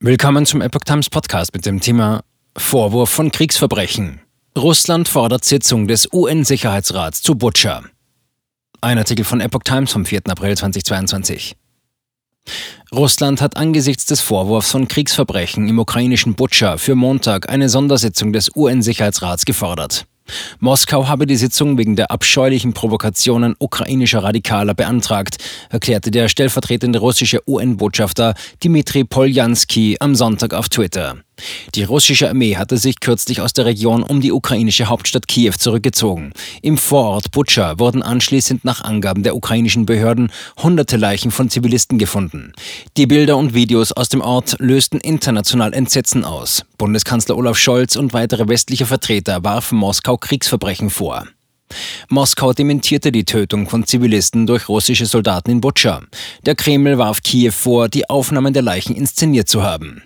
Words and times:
Willkommen 0.00 0.46
zum 0.46 0.60
Epoch 0.60 0.82
Times 0.84 1.10
Podcast 1.10 1.52
mit 1.54 1.66
dem 1.66 1.80
Thema 1.80 2.22
Vorwurf 2.56 3.10
von 3.10 3.32
Kriegsverbrechen. 3.32 4.20
Russland 4.56 5.08
fordert 5.08 5.44
Sitzung 5.44 5.88
des 5.88 6.12
UN-Sicherheitsrats 6.12 7.20
zu 7.20 7.34
Butscha. 7.34 7.82
Ein 8.80 8.98
Artikel 8.98 9.24
von 9.24 9.40
Epoch 9.40 9.64
Times 9.64 9.90
vom 9.90 10.06
4. 10.06 10.20
April 10.28 10.56
2022. 10.56 11.56
Russland 12.92 13.42
hat 13.42 13.56
angesichts 13.56 14.06
des 14.06 14.20
Vorwurfs 14.20 14.70
von 14.70 14.86
Kriegsverbrechen 14.86 15.68
im 15.68 15.80
ukrainischen 15.80 16.34
Butscha 16.34 16.76
für 16.76 16.94
Montag 16.94 17.48
eine 17.48 17.68
Sondersitzung 17.68 18.32
des 18.32 18.54
UN-Sicherheitsrats 18.54 19.46
gefordert. 19.46 20.06
Moskau 20.60 21.08
habe 21.08 21.26
die 21.26 21.36
Sitzung 21.36 21.78
wegen 21.78 21.96
der 21.96 22.10
abscheulichen 22.10 22.72
Provokationen 22.72 23.54
ukrainischer 23.58 24.22
Radikaler 24.22 24.74
beantragt, 24.74 25.38
erklärte 25.70 26.10
der 26.10 26.28
stellvertretende 26.28 26.98
russische 26.98 27.42
UN-Botschafter 27.46 28.34
Dmitri 28.62 29.04
Poljanski 29.04 29.96
am 30.00 30.14
Sonntag 30.14 30.54
auf 30.54 30.68
Twitter. 30.68 31.16
Die 31.74 31.84
russische 31.84 32.28
Armee 32.28 32.56
hatte 32.56 32.76
sich 32.76 33.00
kürzlich 33.00 33.40
aus 33.40 33.52
der 33.52 33.66
Region 33.66 34.02
um 34.02 34.20
die 34.20 34.32
ukrainische 34.32 34.88
Hauptstadt 34.88 35.28
Kiew 35.28 35.52
zurückgezogen. 35.58 36.32
Im 36.62 36.76
Vorort 36.76 37.30
Butscha 37.30 37.78
wurden 37.78 38.02
anschließend 38.02 38.64
nach 38.64 38.82
Angaben 38.82 39.22
der 39.22 39.36
ukrainischen 39.36 39.86
Behörden 39.86 40.30
hunderte 40.62 40.96
Leichen 40.96 41.30
von 41.30 41.50
Zivilisten 41.50 41.98
gefunden. 41.98 42.52
Die 42.96 43.06
Bilder 43.06 43.36
und 43.36 43.54
Videos 43.54 43.92
aus 43.92 44.08
dem 44.08 44.20
Ort 44.20 44.56
lösten 44.58 45.00
international 45.00 45.72
Entsetzen 45.72 46.24
aus. 46.24 46.64
Bundeskanzler 46.78 47.36
Olaf 47.36 47.58
Scholz 47.58 47.96
und 47.96 48.12
weitere 48.12 48.48
westliche 48.48 48.86
Vertreter 48.86 49.44
warfen 49.44 49.78
Moskau 49.78 50.16
Kriegsverbrechen 50.16 50.90
vor. 50.90 51.26
Moskau 52.08 52.52
dementierte 52.52 53.12
die 53.12 53.24
Tötung 53.24 53.68
von 53.68 53.84
Zivilisten 53.84 54.46
durch 54.46 54.68
russische 54.68 55.06
Soldaten 55.06 55.50
in 55.50 55.60
Butscha. 55.60 56.02
Der 56.46 56.54
Kreml 56.54 56.98
warf 56.98 57.22
Kiew 57.22 57.52
vor, 57.52 57.88
die 57.88 58.08
Aufnahmen 58.08 58.54
der 58.54 58.62
Leichen 58.62 58.96
inszeniert 58.96 59.48
zu 59.48 59.62
haben. 59.62 60.02